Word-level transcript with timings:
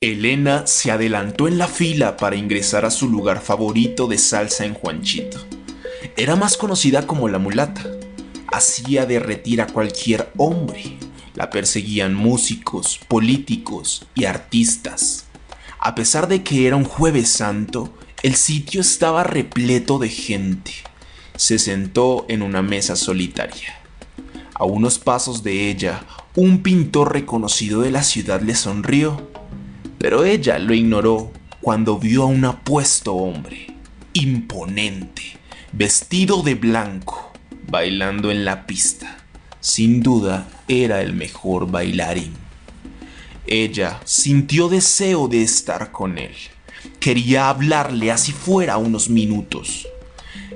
Elena 0.00 0.64
se 0.68 0.92
adelantó 0.92 1.48
en 1.48 1.58
la 1.58 1.66
fila 1.66 2.16
para 2.16 2.36
ingresar 2.36 2.84
a 2.84 2.90
su 2.92 3.08
lugar 3.08 3.40
favorito 3.40 4.06
de 4.06 4.16
salsa 4.16 4.64
en 4.64 4.74
Juanchito. 4.74 5.44
Era 6.16 6.36
más 6.36 6.56
conocida 6.56 7.04
como 7.04 7.28
la 7.28 7.40
mulata. 7.40 7.84
Hacía 8.46 9.06
derretir 9.06 9.60
a 9.60 9.66
cualquier 9.66 10.30
hombre. 10.36 10.96
La 11.34 11.50
perseguían 11.50 12.14
músicos, 12.14 13.00
políticos 13.08 14.06
y 14.14 14.26
artistas. 14.26 15.24
A 15.80 15.96
pesar 15.96 16.28
de 16.28 16.44
que 16.44 16.68
era 16.68 16.76
un 16.76 16.84
jueves 16.84 17.28
santo, 17.30 17.92
el 18.22 18.36
sitio 18.36 18.82
estaba 18.82 19.24
repleto 19.24 19.98
de 19.98 20.10
gente. 20.10 20.74
Se 21.34 21.58
sentó 21.58 22.24
en 22.28 22.42
una 22.42 22.62
mesa 22.62 22.94
solitaria. 22.94 23.80
A 24.54 24.64
unos 24.64 25.00
pasos 25.00 25.42
de 25.42 25.68
ella, 25.68 26.04
un 26.36 26.62
pintor 26.62 27.12
reconocido 27.12 27.80
de 27.80 27.90
la 27.90 28.04
ciudad 28.04 28.40
le 28.42 28.54
sonrió 28.54 29.28
pero 29.98 30.24
ella 30.24 30.58
lo 30.58 30.74
ignoró 30.74 31.32
cuando 31.60 31.98
vio 31.98 32.22
a 32.22 32.26
un 32.26 32.44
apuesto 32.44 33.14
hombre, 33.14 33.74
imponente, 34.12 35.38
vestido 35.72 36.42
de 36.42 36.54
blanco, 36.54 37.32
bailando 37.66 38.30
en 38.30 38.44
la 38.44 38.66
pista. 38.66 39.18
Sin 39.60 40.02
duda 40.02 40.48
era 40.68 41.02
el 41.02 41.12
mejor 41.12 41.70
bailarín. 41.70 42.32
Ella 43.46 44.00
sintió 44.04 44.68
deseo 44.68 45.26
de 45.26 45.42
estar 45.42 45.90
con 45.90 46.18
él. 46.18 46.34
Quería 47.00 47.48
hablarle 47.48 48.12
así 48.12 48.30
fuera 48.32 48.76
unos 48.76 49.08
minutos. 49.08 49.88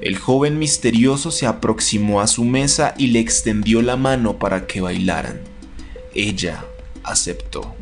El 0.00 0.18
joven 0.18 0.58
misterioso 0.58 1.30
se 1.30 1.46
aproximó 1.46 2.20
a 2.20 2.26
su 2.26 2.44
mesa 2.44 2.94
y 2.98 3.08
le 3.08 3.18
extendió 3.18 3.82
la 3.82 3.96
mano 3.96 4.38
para 4.38 4.66
que 4.66 4.80
bailaran. 4.80 5.40
Ella 6.14 6.64
aceptó. 7.02 7.74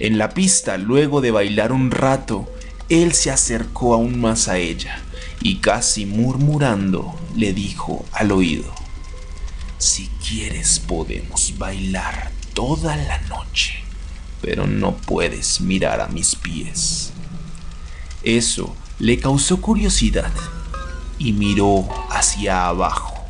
En 0.00 0.16
la 0.16 0.30
pista, 0.30 0.78
luego 0.78 1.20
de 1.20 1.30
bailar 1.30 1.72
un 1.72 1.90
rato, 1.90 2.50
él 2.88 3.12
se 3.12 3.30
acercó 3.30 3.94
aún 3.94 4.20
más 4.20 4.48
a 4.48 4.56
ella 4.56 5.02
y 5.42 5.56
casi 5.56 6.06
murmurando 6.06 7.14
le 7.36 7.52
dijo 7.52 8.04
al 8.12 8.32
oído, 8.32 8.72
Si 9.76 10.08
quieres 10.26 10.80
podemos 10.80 11.56
bailar 11.58 12.30
toda 12.54 12.96
la 12.96 13.18
noche, 13.28 13.74
pero 14.40 14.66
no 14.66 14.96
puedes 14.96 15.60
mirar 15.60 16.00
a 16.00 16.08
mis 16.08 16.34
pies. 16.34 17.12
Eso 18.22 18.74
le 18.98 19.18
causó 19.18 19.60
curiosidad 19.60 20.32
y 21.18 21.32
miró 21.32 21.86
hacia 22.10 22.66
abajo 22.66 23.20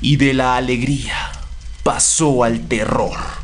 y 0.00 0.16
de 0.16 0.34
la 0.34 0.56
alegría 0.56 1.30
pasó 1.84 2.42
al 2.42 2.66
terror. 2.66 3.41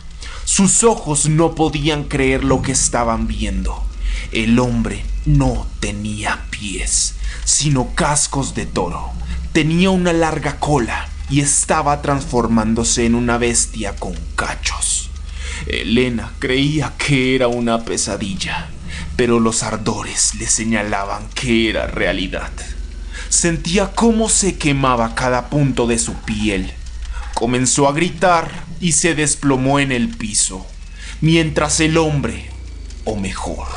Sus 0.51 0.83
ojos 0.83 1.29
no 1.29 1.55
podían 1.55 2.05
creer 2.05 2.43
lo 2.43 2.63
que 2.63 2.73
estaban 2.73 3.27
viendo. 3.27 3.85
El 4.33 4.59
hombre 4.59 5.05
no 5.27 5.67
tenía 5.79 6.47
pies, 6.49 7.17
sino 7.45 7.95
cascos 7.95 8.55
de 8.55 8.65
toro. 8.65 9.11
Tenía 9.53 9.91
una 9.91 10.15
larga 10.15 10.59
cola 10.59 11.07
y 11.29 11.41
estaba 11.41 12.01
transformándose 12.01 13.05
en 13.05 13.15
una 13.15 13.37
bestia 13.37 13.95
con 13.97 14.15
cachos. 14.37 15.11
Elena 15.67 16.33
creía 16.39 16.95
que 16.97 17.35
era 17.35 17.49
una 17.49 17.85
pesadilla, 17.85 18.71
pero 19.17 19.41
los 19.41 19.63
ardores 19.63 20.35
le 20.37 20.47
señalaban 20.47 21.29
que 21.35 21.69
era 21.69 21.89
realidad. 21.89 22.53
Sentía 23.29 23.93
cómo 23.95 24.31
se 24.31 24.57
quemaba 24.57 25.15
cada 25.15 25.51
punto 25.51 25.87
de 25.87 25.99
su 25.99 26.15
piel. 26.15 26.73
Comenzó 27.39 27.87
a 27.87 27.93
gritar 27.93 28.51
y 28.81 28.91
se 28.91 29.15
desplomó 29.15 29.79
en 29.79 29.93
el 29.93 30.09
piso, 30.09 30.67
mientras 31.21 31.79
el 31.79 31.97
hombre, 31.97 32.51
o 33.05 33.15
mejor, 33.15 33.69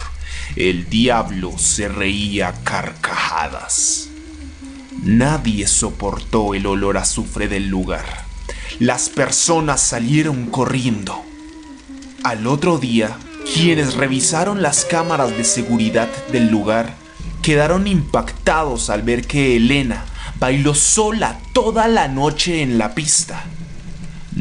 el 0.55 0.89
diablo 0.89 1.53
se 1.59 1.87
reía 1.87 2.55
carcajadas. 2.63 4.09
Nadie 5.03 5.67
soportó 5.67 6.55
el 6.55 6.65
olor 6.65 6.97
azufre 6.97 7.47
del 7.47 7.67
lugar. 7.67 8.25
Las 8.79 9.09
personas 9.09 9.79
salieron 9.79 10.47
corriendo. 10.47 11.23
Al 12.23 12.47
otro 12.47 12.79
día, 12.79 13.15
quienes 13.53 13.93
revisaron 13.93 14.63
las 14.63 14.85
cámaras 14.85 15.37
de 15.37 15.43
seguridad 15.43 16.09
del 16.31 16.49
lugar 16.49 16.95
quedaron 17.43 17.85
impactados 17.85 18.89
al 18.89 19.03
ver 19.03 19.27
que 19.27 19.57
Elena 19.57 20.05
bailó 20.39 20.73
sola 20.73 21.37
toda 21.53 21.87
la 21.87 22.07
noche 22.07 22.63
en 22.63 22.79
la 22.79 22.95
pista. 22.95 23.43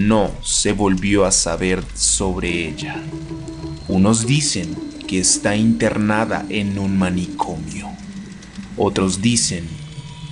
No 0.01 0.31
se 0.43 0.73
volvió 0.73 1.27
a 1.27 1.31
saber 1.31 1.85
sobre 1.95 2.67
ella. 2.67 2.97
Unos 3.87 4.27
dicen 4.27 4.75
que 5.07 5.21
está 5.21 5.57
internada 5.57 6.47
en 6.49 6.79
un 6.79 6.99
manicomio. 6.99 7.91
Otros 8.79 9.21
dicen 9.21 9.69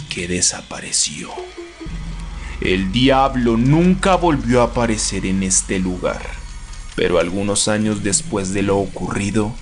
que 0.08 0.26
desapareció. 0.26 1.28
El 2.62 2.92
diablo 2.92 3.58
nunca 3.58 4.16
volvió 4.16 4.62
a 4.62 4.68
aparecer 4.68 5.26
en 5.26 5.42
este 5.42 5.78
lugar, 5.78 6.22
pero 6.96 7.18
algunos 7.18 7.68
años 7.68 8.02
después 8.02 8.54
de 8.54 8.62
lo 8.62 8.78
ocurrido, 8.78 9.52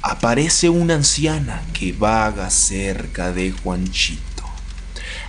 aparece 0.00 0.70
una 0.70 0.94
anciana 0.94 1.60
que 1.74 1.92
vaga 1.92 2.48
cerca 2.48 3.30
de 3.30 3.52
Juanchito 3.52 4.29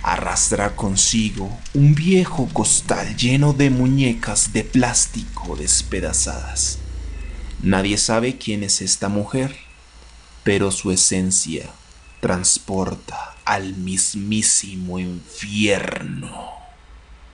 arrastra 0.02 0.74
consigo 0.74 1.58
un 1.74 1.94
viejo 1.94 2.48
costal 2.52 3.16
lleno 3.16 3.52
de 3.52 3.70
muñecas 3.70 4.52
de 4.52 4.64
plástico 4.64 5.56
despedazadas. 5.56 6.78
Nadie 7.62 7.96
sabe 7.96 8.38
quién 8.38 8.64
es 8.64 8.82
esta 8.82 9.08
mujer, 9.08 9.56
pero 10.42 10.70
su 10.72 10.90
esencia 10.90 11.70
transporta 12.20 13.36
al 13.44 13.74
mismísimo 13.76 14.98
infierno. 14.98 16.61